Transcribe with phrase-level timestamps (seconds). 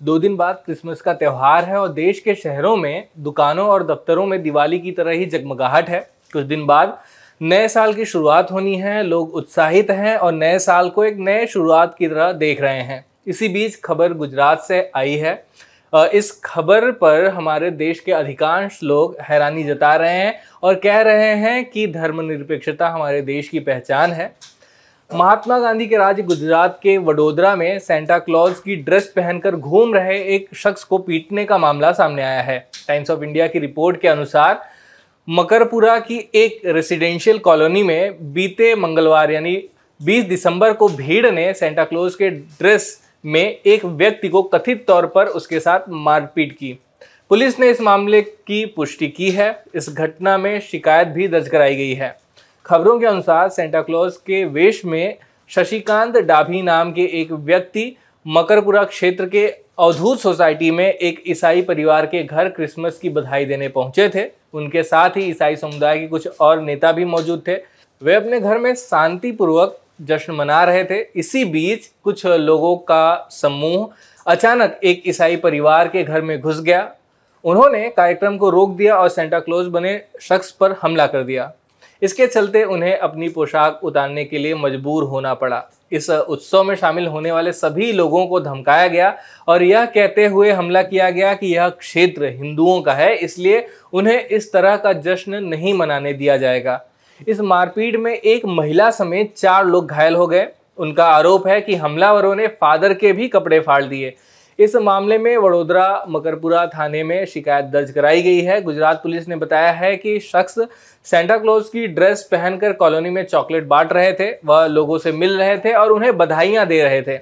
[0.00, 4.26] दो दिन बाद क्रिसमस का त्यौहार है और देश के शहरों में, दुकानों और दफ्तरों
[4.26, 6.00] में दिवाली की तरह ही जगमगाहट है।
[6.32, 6.96] कुछ दिन बाद
[7.40, 11.46] नए साल की शुरुआत होनी है, लोग उत्साहित हैं और नए साल को एक नए
[11.46, 15.32] शुरुआत की तरह देख रहे हैं। इसी बीच खबर गुजरात से आई है।
[15.92, 21.34] इस खबर पर हमारे देश के अधिकांश लोग हैरानी जता रहे हैं और कह रहे
[21.34, 24.34] हैं कि धर्मनिरपेक्षता हमारे देश की पहचान है।
[25.14, 30.18] महात्मा गांधी के राज्य गुजरात के वडोदरा में सेंटा क्लॉज की ड्रेस पहनकर घूम रहे
[30.34, 34.08] एक शख्स को पीटने का मामला सामने आया है। टाइम्स ऑफ़ इंडिया की रिपोर्ट के
[34.08, 34.60] अनुसार,
[35.28, 39.68] मकरपुरा की एक रेसिडेंशियल कॉलोनी में बीते मंगलवार, यानी
[40.02, 45.06] 20 दिसंबर को भीड़ ने सेंटा क्लॉज के ड्रेस में एक व्यक्ति को कथित तौर
[45.06, 46.78] पर उसके साथ मारपीट की।
[47.28, 51.76] पुलिस ने इस मामले की पुष्टि की है। इस घटना में शिकायत भी दर्ज कराई
[51.76, 52.16] गई है।
[52.68, 55.16] खबरों के अनुसार सेंटा क्लॉज के वेश में
[55.50, 57.84] शशिकांत डाभी नाम के एक व्यक्ति
[58.26, 59.46] मकरपुरा क्षेत्र के
[59.78, 64.82] अवधूत सोसाइटी में एक ईसाई परिवार के घर क्रिसमस की बधाई देने पहुँचे थे। उनके
[64.82, 67.54] साथ ही ईसाई समुदाय के कुछ और नेता भी मौजूद थे।
[68.02, 73.88] वे अपने घर में शांतिपूर्वक जश्न मना रहे थे। इसी बीच कुछ लोगों का समूह
[74.26, 76.90] अचानक एक ईसाई परिवार के घर में घुस गया।
[77.44, 81.52] उन्होंने कार्यक्रम को रोक दिया और सेंटा क्लोज बने शख्स पर हमला कर दिया।
[82.02, 87.06] इसके चलते उन्हें अपनी पोशाक उतारने के लिए मजबूर होना पड़ा। इस उत्सव में शामिल
[87.06, 89.16] होने वाले सभी लोगों को धमकाया गया
[89.48, 94.20] और यह कहते हुए हमला किया गया कि यह क्षेत्र हिंदुओं का है, इसलिए उन्हें
[94.20, 96.80] इस तरह का जश्न नहीं मनाने दिया जाएगा।
[97.20, 100.46] इस मारपीट में एक महिला समेत चार लोग घायल हो गए।
[100.78, 104.14] उनका आरोप है कि हमलावरों ने फादर के भी कपड़े फाड़ दिए।
[104.58, 109.36] इस मामले में वडोदरा मकरपुरा थाने में शिकायत दर्ज कराई गई है। गुजरात पुलिस ने
[109.36, 110.58] बताया है कि शख्स
[111.06, 115.36] सेंटा क्लॉज की ड्रेस पहनकर कॉलोनी में चॉकलेट बांट रहे थे, वह लोगों से मिल
[115.38, 117.18] रहे थे और उन्हें बधाइयाँ दे रहे थे।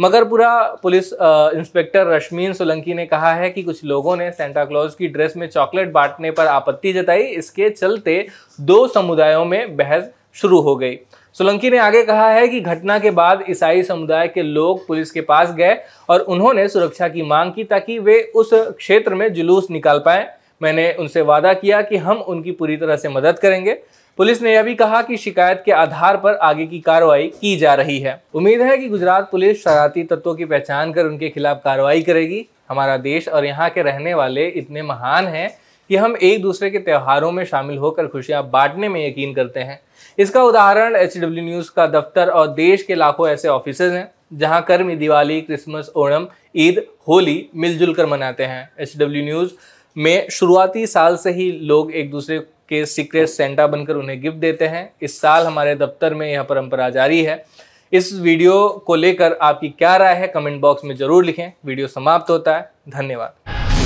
[0.00, 5.08] मकरपुरा पुलिस इंस्पेक्टर रश्मीन सोलंकी ने कहा है कि कुछ लोगों ने सेंटा क्लॉज की
[5.08, 8.26] ड्रेस में चॉकलेट बांटने पर आपत्ति जताई। इसके चलते
[8.60, 10.98] दो समुदायों में बहस शुरू हो गई।
[11.38, 15.20] सोलंकी ने आगे कहा है कि घटना के बाद ईसाई समुदाय के लोग पुलिस के
[15.20, 15.76] पास गए
[16.08, 20.26] और उन्होंने सुरक्षा की मांग की ताकि वे उस क्षेत्र में जुलूस निकाल पाए।
[20.62, 23.74] मैंने उनसे वादा किया कि हम उनकी पूरी तरह से मदद करेंगे।
[24.18, 27.74] पुलिस ने यह भी कहा कि शिकायत के आधार पर आगे की कार्रवाई की जा
[27.74, 32.02] रही है। उम्मीद है कि गुजरात पुलिस शरारती तत्वों की पहचान कर उनके खिलाफ कार्रवाई
[32.02, 35.48] करेगी। हमारा देश और यहाँ के रहने वाले इतने महान हैं
[35.90, 39.80] कि हम एक दूसरे के त्योहारों में शामिल होकर खुशियाँ बांटने में यकीन करते हैं।
[40.18, 44.62] इसका उदाहरण एच डब्ल्यू न्यूज़ का दफ्तर और देश के लाखों ऐसे ऑफ़िस हैं, जहाँ
[44.62, 46.26] कर्मी दिवाली क्रिसमस ओणम,
[46.56, 49.52] ईद, होली मिलजुल कर मनाते हैं। एच डब्ल्यू न्यूज़
[49.96, 52.38] में शुरुआती साल से ही लोग एक दूसरे
[52.68, 56.88] के सीक्रेट सेंटा बनकर उन्हें गिफ्ट देते हैं। इस साल हमारे दफ्तर में यह परंपरा
[56.90, 57.44] जारी है।
[57.92, 62.30] इस वीडियो को लेकर आपकी क्या राय है कमेंट बॉक्स में ज़रूर लिखें। वीडियो समाप्त
[62.30, 63.34] होता है। धन्यवाद।